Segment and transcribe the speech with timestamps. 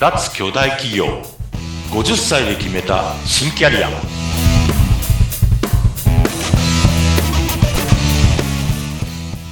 [0.00, 1.06] 脱巨大企業。
[1.90, 3.88] 50歳で決めた新キャリア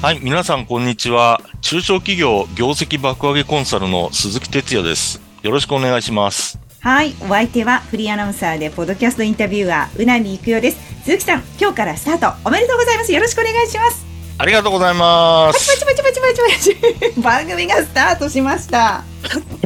[0.02, 1.40] はい皆さんこんにちは。
[1.62, 5.20] 中小企業業績爆上げコンサルの鈴木哲也です。
[5.42, 6.60] よろしくお願いします。
[6.78, 10.78] はい、お相手はフリーアナウンサーでポッドキャストインタビュアーうなみいくよです。
[11.02, 12.48] 鈴木さん今日からスタート。
[12.48, 13.12] おめでとうございます。
[13.12, 14.06] よろしくお願いします。
[14.38, 15.58] ありがとうございます。
[17.20, 19.02] 番組がスタートしました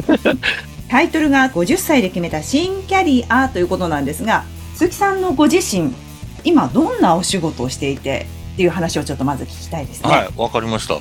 [0.91, 5.95] タイトルが50歳で決めた新キャリアということなんですが鈴木さんのご自身
[6.43, 10.95] 今どんなお仕事をしていてっていう話をちょっとまず聞きたいですねはいわかりました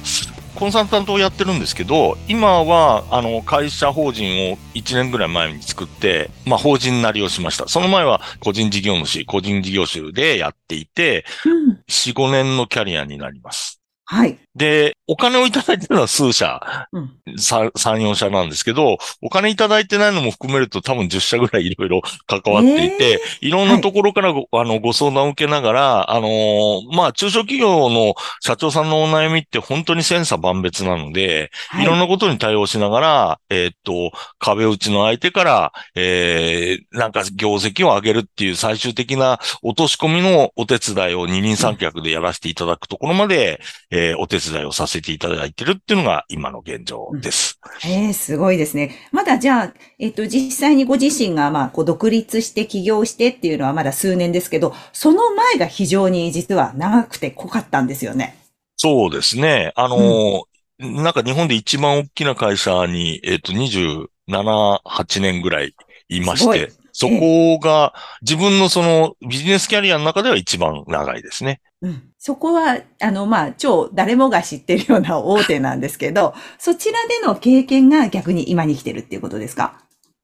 [0.55, 7.69] コンサルタントをやってるんですけど、今は、あの、会社法人を1年ぐらい前に作って、まあ、法人なりをしました。
[7.69, 13.80] その前は個人事業主、個人事業主でやっていて、うん、4、5年のキャリアになります。
[14.11, 14.41] はい。
[14.57, 16.61] で、お金をいただいてるのは数社、
[16.93, 47.61] うん、3、4社なんですけど、お金いただいてないのも含めると多分10社ぐらいいろいろ 関わっていて、えー、いろんなところからごはい、あのご相談を受けながら、あのー、まあ、中小企業の社長さんのお悩みって本当に千差万別なので、はい、いろんなことに対応しながら、えー、っと、壁打ちの相手から、えー、なんか業績を上げるっていう最終的な落とし込みのお手伝いを二人三脚でやらせていただくところまで、えー、お手伝いをさせていただいてるっていうのが今の現状です。
[47.85, 48.97] うん、ええー、すごいですね。
[49.13, 58.37] まだじゃあ、えっ、ー、と、実際にご自身が、まあ、こう、独立して起業してっていうのはまだ数年ですけど、その前が非常に実は長くて濃かったんですよね。
[58.77, 59.73] そうですね。
[59.77, 60.45] あの、
[60.79, 65.75] うん、なんか日本で一番大きな会社に、えっ、ー、と、27、8年ぐらい
[66.09, 71.61] いまして、そこが自分のそのビジネスキャリアの中では一番長いですね。
[71.83, 79.79] うん、そこは、あの、まあ、超誰もが知ってるような大手なんですけど、 そちらでの経験が逆に今に来てるっていうことですか？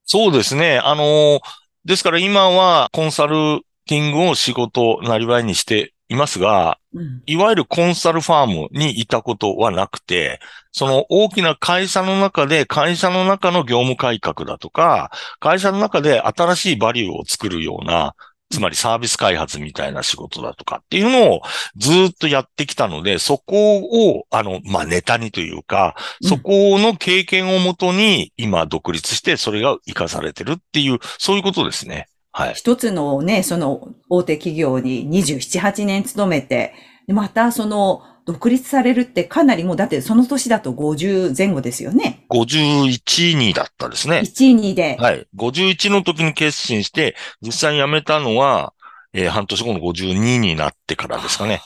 [0.05, 0.79] そうですね。
[0.79, 1.41] あの、
[1.87, 10.39] ですから今はコンサルティングを仕事なりわいにしていますが、うん、いわゆるコンサルファームにいたことはなくて、
[10.73, 15.11] その大きな会社の中で会社の中の業務改革だとか、
[15.41, 18.15] 会社の中で新しいバリューを作るような、
[18.51, 21.41] つまりサービス開発みたいな仕事だとかっていうのを
[21.77, 32.09] ずっとやってきたので、そこを、あの、まあ、ネタにというか、そこの経験をもとに今独立してそれが活かされてるっていう、そういうことですね。
[32.31, 32.55] はい。
[32.55, 36.75] 一つのね、その大手企業に27、8年勤めて、
[37.09, 42.27] またその独立されるってかなりもう、だってその年だと50前後ですよね。
[42.29, 44.19] 51、2だったですね。
[44.19, 44.97] 1、2で。
[44.99, 45.27] はい。
[45.37, 48.75] 51の時に決心して、実際辞めたのは、
[49.13, 51.63] えー、半年後の52になってからですかね。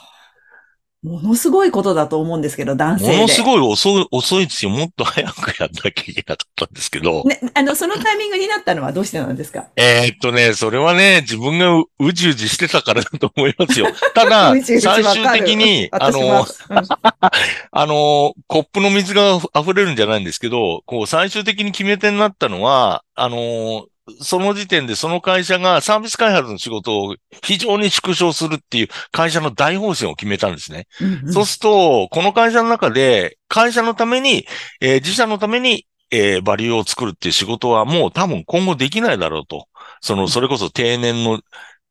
[1.03, 3.13] ものすごいことだと思うんですけど、男性で。
[3.17, 4.71] ものすごい遅い、遅いですよ。
[4.71, 7.25] もっと早くやんなきゃいけなかったんですけど。
[7.25, 9.65] ね、あの、そのタイミングになったのはどうしてなんですか？
[9.77, 13.87] えー、っとね、それはね、自分がうじうじしてたからだと思いますよ。
[14.15, 16.47] ただ、最終的に、あの、
[17.73, 23.87] あの、コップの水が溢れるんじゃないんですけど、こう、最終的に決め手になったのは、あの、
[24.21, 30.87] その時点でその会社がサービス開発の仕事を非常に縮小するっていう会社の大方針を決めたんですね。
[31.01, 34.47] うんうん、そうすると、この会社の中で会社のために、
[34.81, 39.67] えー、自社のために、えー、バリューを作るっていう仕事はもう多分今後できないだろうと。
[40.01, 41.41] その、それこそ定年の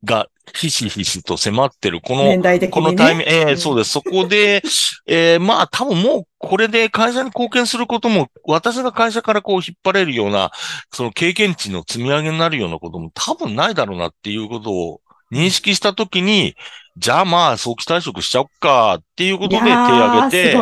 [0.04, 3.92] がひしひしと迫ってる、この、ね、このタイミング、ええー、そうです。
[3.92, 4.62] そこで、
[5.06, 10.52] えー、まあ多分もうこれで会社に貢献することも、私が会社からこう引っ張れるような、
[10.92, 15.02] その経験値の積み上げになるようなことも多分ないだろうなっていうことを
[15.32, 16.56] 認識したときに、
[16.98, 20.54] じゃあまあ早期退職しちゃおっかっていうことで手を挙げて、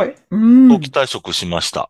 [0.69, 1.90] 早期退職しました。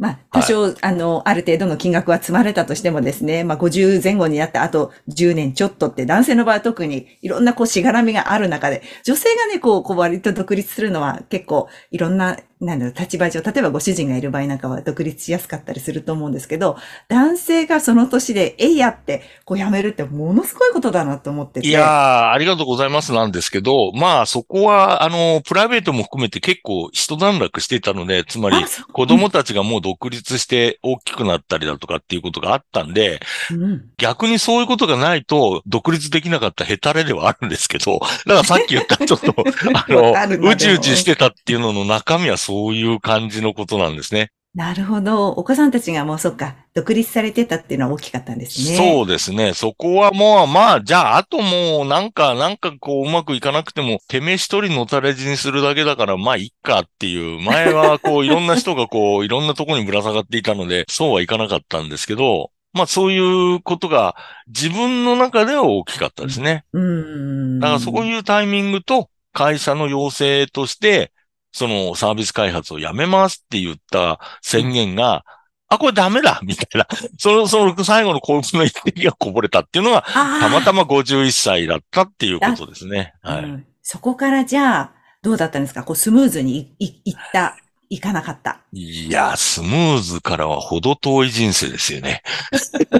[0.00, 16.76] まあ、多少、はい、あの、ある程度の金額は積まれたとしてもですね、まあ、50前後になって、あと10年ちょっとって男性の場合は特にいろんなこうしがらみがある中で、女性がね、こう、こう割と独立するのは結構いろんななんだろう、立場上、例えばご主人がいる場合なんかは独立しやすかったりすると思うんですけど、
[17.08, 21.68] 男性がその年で、えいやって、こう辞めるってものすごいことだなと思ってて。
[21.68, 28.56] いやー、ありがとうございますなんですけど、まあそこは、あの、プライベートも含めて結構一段落していたので、つまり
[28.92, 33.20] 子供たちがもう独立して大きくなったりだとかっていうことがあったんで、
[33.50, 39.34] うん、逆にそういうことがないと独立できなかったヘタレではあるんですけど、だからさっき言ったちょっと、
[39.74, 44.30] あの、うじうじしてたっていうのの中身はそういう感じのことなんですね。
[44.52, 45.28] なるほど。
[45.28, 48.76] お子さんたちがもうそっか、独立されてたっていうのは大きかったんですね。
[48.76, 49.54] そうですね。
[49.54, 64.16] そこはもう、まあ、じゃあ、あともう、なんか、なんかこう、うまくいかなくても、てめえ一人のたれ死にするだけだから、まあ、いっかっていう、前はこう、いろんな人がこう、 いろんなとこにぶら下がっていたので、そうはいかなかったんですけど、まあ、そういうことが、
[64.48, 66.64] 自分の中では大きかったですね。
[66.72, 67.60] うん。
[67.60, 71.12] だから、そういうタイミングと、会社の要請として、
[71.52, 75.24] そのサービス開発をやめますって言った宣言が、
[75.68, 76.86] あ、これダメだみたいな。
[77.16, 83.14] その、その最後の幸福の一滴がこぼれたっていうのが、たまたま51歳だったっていうことですね。
[83.22, 84.92] はい、うん、そこからじゃあ、
[85.22, 85.84] どうだったんですか？
[85.84, 87.56] こうスムーズにいいった、
[87.88, 88.62] いかなかった。
[88.72, 92.22] いや、スムーズからは程遠い人生ですよね。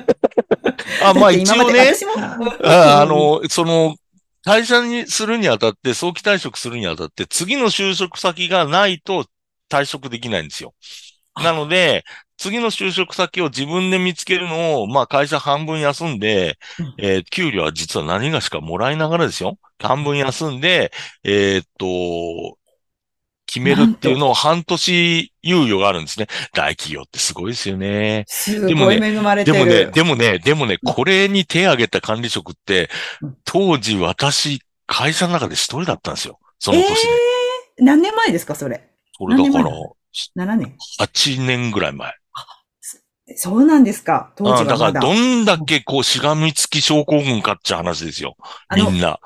[1.03, 1.93] あまあ一応ね、
[2.63, 3.97] あの、その、
[4.45, 9.27] 退社にするにあたって、早期退職するにあたって、次の就職先がないと
[9.71, 10.75] 退職できないんですよ。
[11.37, 12.05] なので、
[12.39, 16.59] 次の就職先を自分で見つけるのを、まあ会社半分休んで、
[16.99, 19.59] えー、給料は実は何がしかもらいながらですよ。
[19.79, 20.91] 半分休んで、
[21.23, 22.59] えー、っと、
[23.53, 26.29] 決めるっていうのを半年猶予があるんですね。
[26.55, 28.25] 大企業ってすごいですよね。
[28.29, 29.59] すごい恵まれてる。
[29.59, 32.89] でもね、でもね、でもね、これに手挙げた管理職って、
[33.45, 36.39] 当時私、会社の中で一人だったんですよ。
[36.61, 36.95] その年で。
[37.79, 38.89] えー、何年前ですか、それ？
[39.19, 39.71] それだから、
[40.37, 42.15] 7年 ?8 年ぐらい前。
[43.37, 44.33] そうなんですか。
[44.37, 48.37] 当時はだからどんだけこうしがみつき症候群かって話ですよ。
[48.75, 49.19] みんな。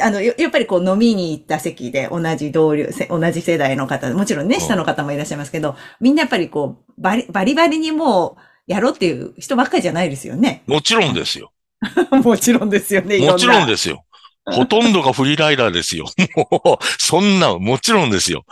[0.00, 10.62] あの、やっぱりこう飲みに行った席で同じ同僚、同じ世代の方、もちろんね、下の方もいらっしゃいますけど、みんなやっぱりこう、バリバリバリにもう、やろうっていう人ばっかりじゃないですよね。
[10.66, 11.52] もちろんですよ。
[12.22, 13.18] もちろんですよね。
[13.18, 14.04] もちろんですよ。
[14.46, 16.06] ほとんどがフリーライダーですよ。
[16.36, 18.44] もう、そんな、もちろんですよ。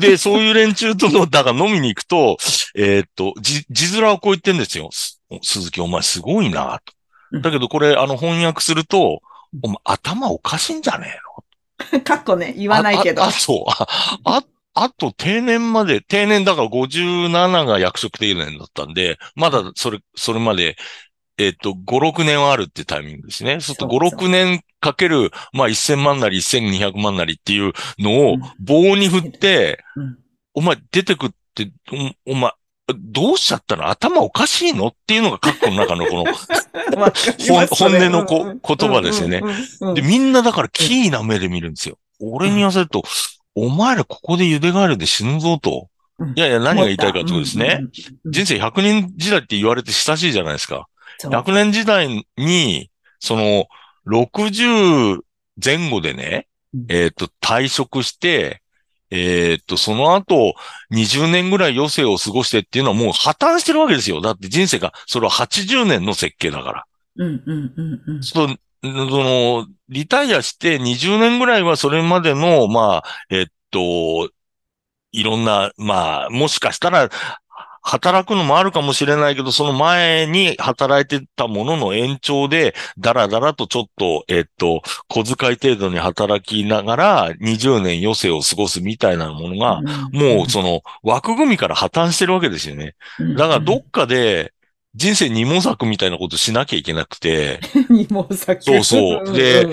[0.00, 2.36] で、そういう連中との、だから飲みに行くと、
[2.74, 4.90] えー、っと、じ、字面をこう言ってんですよ。
[5.42, 7.40] 鈴木お前すごいなと。
[7.40, 9.20] だけどこれ、あの翻訳すると、
[9.62, 12.00] お前頭おかしいんじゃねえの？
[12.02, 13.22] かっこね、言わないけど。
[13.22, 13.84] あ、あそう。
[14.24, 14.42] あ、
[14.74, 20.76] あと定年まで、定年だから57が役職定年だったんで、まだそれ、それまで、
[21.38, 23.54] えっ、と、5、6年はあるってタイミングですね。
[23.54, 30.18] そうすると5、6年かける、まあ1000万なり1200万なりっていうのを棒に振って、うんうん、
[30.54, 31.70] お前出てくって、
[32.26, 32.52] お前、
[32.94, 34.88] どうしちゃったの頭おかしいの？
[34.88, 36.24] っていうのがカッコの中のこの
[37.70, 39.42] 本音のこ言葉ですよね。
[39.94, 41.98] で、みんなだからキーな目で見るんですよ。
[42.20, 43.02] 俺に言わせると、
[43.54, 45.88] お前らここで茹でガエルで死ぬぞと。
[46.34, 47.80] いやいや、何が言いたいかってことですね。
[48.24, 50.86] 人生100年時代って言われて親しいじゃないですか。
[51.22, 53.66] 100年時代に、その、
[54.06, 55.20] 60
[55.62, 56.46] 前後でね、
[56.88, 58.62] えっ、と、退職して、
[59.10, 60.54] えー、っと、その後、
[60.92, 64.20] 20年ぐらい余生を過ごしてっていうのはもう破綻してるわけですよ。
[64.20, 66.84] だって人生が、それは80年の設計だから。
[67.18, 68.22] うんうんうんうん。
[68.22, 68.48] そ
[68.82, 74.30] の、リタイアして20年ぐらいはそれまでの、まあ、えっと、
[75.12, 77.08] いろんな、まあ、もしかしたら、
[77.86, 92.96] 働くのもあるかもしれないけど、その前に働いてたものの延長で、だらだらとちょっと、えっと、小遣い程度に働きながら、20年余生を過ごすみたいなものが、もうその枠組みから破綻してるわけですよね。
[93.36, 94.52] だからどっかで、
[94.96, 97.60] 人生二毛作みたいなことしなきゃいけなくて。
[97.88, 99.32] 二毛作そうそう。
[99.32, 99.64] で、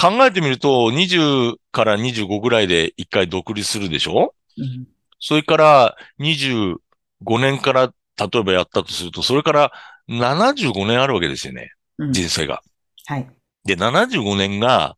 [0.00, 4.86] 考えてみると、20から25ぐらいで一回独立するでしょ、うん、
[5.18, 6.76] それから20、
[7.24, 9.72] 5年から例えばやったとすると、それから
[10.08, 11.70] 75年あるわけですよね。
[11.98, 12.62] うん、人生が。
[13.06, 13.28] はい。
[13.64, 14.96] で、75年が、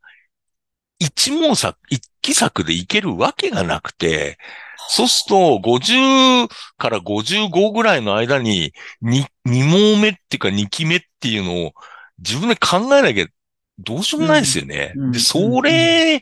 [0.99, 4.39] 一毛作、一期作でいけるわけがなくて、
[4.89, 6.49] そうすると、50
[6.79, 11.73] から55ぐらいの間に、2、二毛目っていうか2期目っていうのを
[12.19, 13.27] 自分で考えなきゃ
[13.79, 14.93] どうしようもないですよね。
[14.97, 16.21] うん、で、それ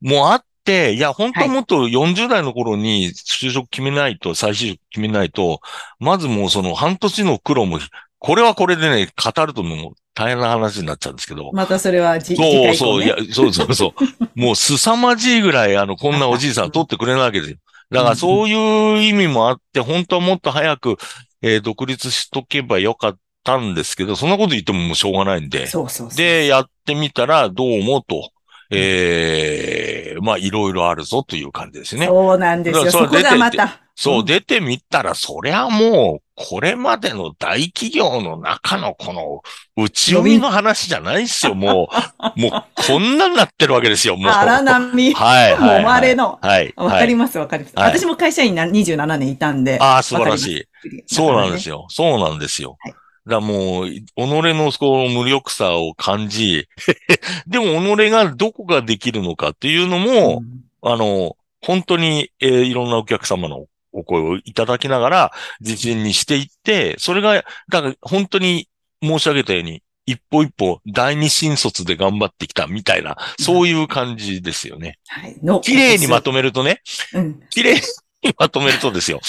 [0.00, 0.44] もあっ、
[0.94, 5.60] いや、本当はもっと40代の頃に就職決めないと、再就職決めないと、
[5.98, 7.78] まずもうその半年の苦労も、
[8.18, 11.50] これはこれでね、語るともう大変な話になっちゃうんですけど。
[11.52, 14.24] またそれはじ、そうそう、いや、そうそうそう。
[14.34, 17.56] もう凄まじいぐらい、あの、こんなおじいさん取ってくれないわけですよ。
[17.90, 20.96] だからそういう意味もあって、本当はもっと早く、
[21.40, 25.66] えー、独立しとけばよかったんですけど、そんなこと言ってももうしょうがないんで。
[25.68, 28.30] そうそうで、やってみたらどうもと
[28.70, 32.06] ええー、まあ、いろいろあるぞという感じですね。
[32.06, 32.90] そうなんですよ。
[32.90, 33.80] そこがまた。
[33.94, 39.42] そう、出てみたら、そりゃもう、これまでの大企業の中のこの
[39.76, 41.88] 内読みの話じゃないですよ、も
[42.36, 42.38] う。
[42.40, 44.30] もう、こんなになってるわけですよ、もう。
[44.30, 45.14] 荒波。
[45.14, 45.60] はい、はい。
[45.60, 46.38] もうまれの。
[46.40, 46.72] はい。
[46.76, 47.72] わかります、わかります。
[47.74, 49.78] 私も会社員な27年いたんで。
[49.80, 50.64] ああ、素晴らしい。
[51.06, 51.86] そうなんですよ。
[51.88, 52.76] そうなんですよ。
[52.78, 52.94] はい
[53.28, 56.66] だもう、己のこの無力さを感じ、
[57.46, 60.42] でも己がどこができるのかっていうのも、
[60.82, 67.42] うん、あの、本当に、えー、いろんなお客様のお声をいただきながら、実践にしていって、それが、だ
[67.82, 68.68] から本当に
[69.02, 74.98] 申し上げたように、一歩一歩第二新卒で頑張ってきたみたいな、そういう感じですよね。
[75.06, 75.36] はい。
[75.60, 76.80] 綺麗にまとめるとね、
[77.12, 77.80] うん、綺麗に
[78.38, 79.20] まとめるとですよ。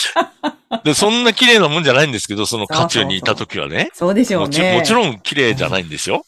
[0.83, 3.89] で、そんな綺麗なもんじゃないんですけど、その渦中にいた時はね。
[3.93, 4.79] そうでしょうね。
[4.79, 6.25] もちろん綺麗じゃないんですよ。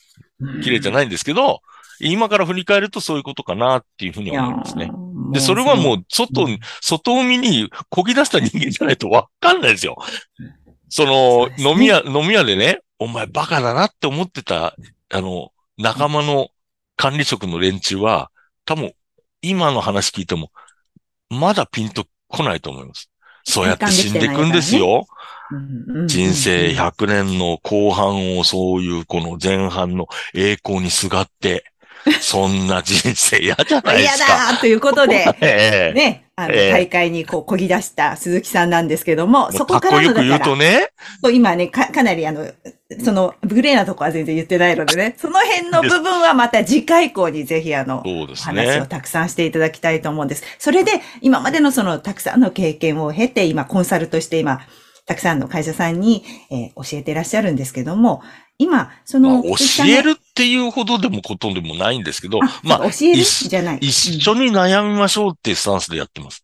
[0.63, 1.61] 綺麗じゃないんですけど、
[1.99, 4.91] 今から振り返るとそういうことかなっていうふうに思いますね。
[5.31, 6.47] で、それはもう、外、
[6.81, 9.97] 外海にこぎ出した人間じゃないとわかんないですよ。
[10.89, 14.75] その、飲み屋、飲み屋でね、お前バカだなって思ってた、
[15.09, 16.49] あの、仲間の
[16.97, 18.29] 管理職の連中は、
[18.65, 18.93] 多分、
[19.41, 20.51] 今の話聞いても、
[21.29, 23.09] まだピンと来ないと思います。
[23.43, 25.05] そうやって死んでいくんですよ。
[26.07, 31.70] 人生100年の後半をそういうこの前半の栄光にすがって、
[32.21, 34.25] そんな人生嫌じゃないですか。
[34.25, 40.27] 嫌だということで、えー、ね、あの、大会にこう、こぎ出した鈴木さんなんですけども、そこからのだから。
[40.27, 40.89] 言うとね。
[41.31, 42.47] 今ねか、かなりあの、
[43.03, 50.43] その、グレーなとこは全然言ってないのでね、その辺の部分はまた次回以降にぜひあの、ね、話をたくさんしていただきたいと思うんです。
[50.57, 50.91] それで、
[51.21, 54.61] 今までのその、たくさんの経験を経て、今、コンサルとして今、
[55.05, 58.21] たくさんの会社さんに、えー、教えていらっしゃるんですけども、
[58.57, 63.77] 今、その、まあ、教えるっていうほどでもことでもないんですけど、まあ、教えるじゃない。
[63.81, 66.43] 一緒に悩みましょうっていうスタンスでやってます。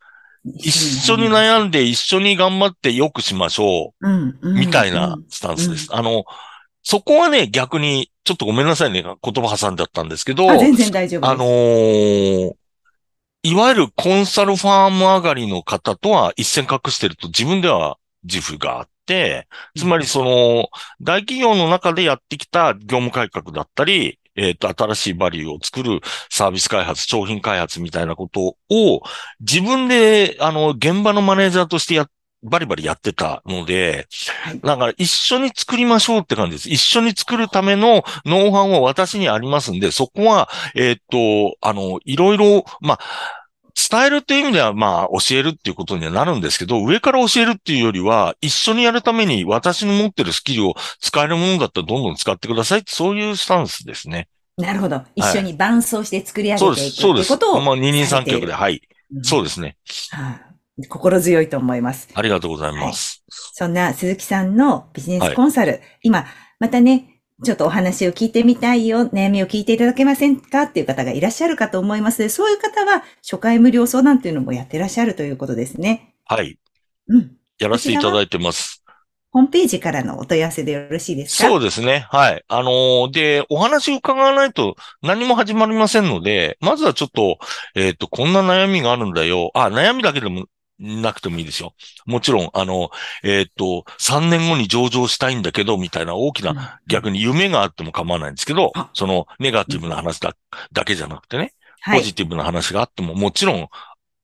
[0.56, 4.54] 一緒に悩んで一緒に頑張って良くしましょう。
[4.54, 5.90] みたいなスタンスです。
[5.92, 6.26] あの、
[6.84, 11.32] そこはね、逆に、ちょっとごめんなさいね、言葉挟んじゃったんですけど、全然大丈夫です。
[11.32, 12.54] あのー、
[13.44, 18.92] いわゆるコンサルファーム上がりの方とは一線隠してると自分では自負があって、
[19.76, 20.70] つまりその、
[21.02, 26.00] 大企業の中でやってきた業務改革だったり、えっ、ー、と、新しいバリューを作る
[26.30, 29.02] サービス開発、商品開発みたいなことを
[29.40, 32.08] 自分で、あの、現場のマネージャーとしてや、
[32.44, 34.08] バリバリやってたので、
[34.64, 36.70] だから一緒に作りましょうって感じです。
[36.70, 43.00] 一緒に作るためのノウハウは私にありますんで、そこは、えっ、ー、と、あの、いろいろ、まあ、
[43.90, 54.28] 伝えるっていう意味では、まあ、教えるっていうことにはなるんですけど、上から教えるっていうよりは、一緒にやるために私の持ってるスキルを使えるものだったらどんどん使ってくださいそういうスタンスですね。
[54.58, 55.04] なるほど。
[55.16, 57.28] 一緒に伴走して作り上げていく、はい、そうです。
[57.30, 57.64] そうです。
[57.64, 58.82] まあ、二人三脚で、はい。
[59.16, 59.78] うん、そうですね。
[60.12, 60.48] はあ。
[60.90, 62.08] 心強いと思います。
[62.14, 63.24] ありがとうございます。
[63.28, 66.26] はい、そんな鈴木さんのビジネスコンサル、はい、今、
[66.60, 76.16] またね、ちょっとお話を聞いてみたいよ、悩みを聞いていただけませんかっていう方がいらっしゃるかと思いますそういう方は初回無料相談っていうのもやってらっしゃるということですね。
[76.26, 76.58] はい。
[77.10, 77.32] うん。
[77.60, 78.84] やらせていただいてます。
[79.32, 81.48] ホームページからのお問い合わせでよろしいですか？
[81.48, 82.08] そうですね。
[82.10, 82.44] はい。
[82.48, 87.38] あのー、で、お話を伺わないと何も始まりませんので、まずはちょっと、
[87.76, 89.52] えっ、ー、と、こんな悩みがあるんだよ。
[89.54, 90.48] あ、悩みだけでも
[90.80, 91.74] なくてもいいですよ。
[92.06, 92.90] もちろん、あの、
[93.24, 100.36] えっ、ー、と、3年後に上場したいんだけど、みたいな大きな、逆に夢があっても構わないんですけど、その、ネガティブな話だ、
[100.72, 101.54] だけじゃなくてね、
[101.92, 103.68] ポジティブな話があっても、もちろん、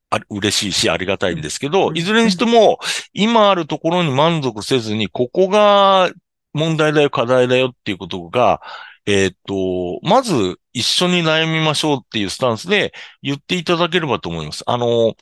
[0.09, 2.79] あ嬉しいし、ありがたいんですけど、いずれにしても、
[3.13, 6.11] 今あるところに満足せずに、ここが
[6.53, 8.61] 問題だよ、課題だよっていうことが、
[9.05, 14.63] えっ、ー、と、まず一緒に悩みましょうっていうスタンスで言っていただければと思います。
[14.65, 15.15] あの、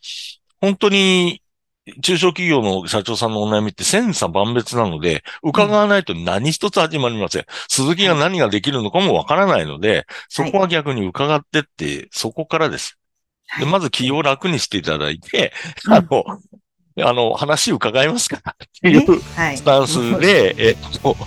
[0.61, 1.41] 本当に
[2.01, 7.45] 中小企業の社長さんのお悩みって千差万別なので、伺わないと何一つ始まりません。
[7.67, 12.97] 鈴木が何ができるのかもわからないので、そこは逆に伺ってって、そこからです。
[13.59, 15.51] でまず気を楽にしていただいて、
[15.89, 16.23] あの、
[17.03, 19.19] あの、話伺いますからっていう
[19.55, 21.17] スタンスで、えっと、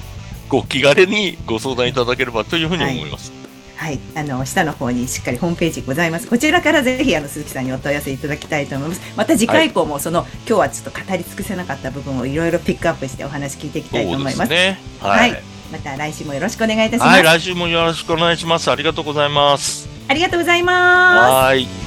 [0.48, 3.43] ご気軽にご相談いただければというふうに思います。
[3.76, 6.28] はい、あの下の方にしっかりホームページございます。
[6.28, 9.00] こちらからぜひあの鈴木さんにお問い合わせいただきたいと思います。
[9.16, 14.36] また次回以降もその、はい、今日はちょっと語り尽くせなかった部分をいろいろピックアップしてお話聞いていきたいと思います。
[14.36, 17.08] すね、はい、はい、また来週もよろしくお願いいたします。
[17.08, 18.70] はい、来週もよろしくお願いします。
[18.70, 19.88] ありがとうございます。
[20.08, 21.44] ありがとうございます。
[21.46, 21.83] はい。